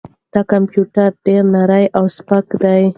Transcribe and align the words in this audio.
دا 0.33 0.41
کمپیوټر 0.51 1.09
ډېر 1.25 1.43
نری 1.53 1.85
او 1.97 2.05
سپک 2.17 2.45
دی. 2.63 2.81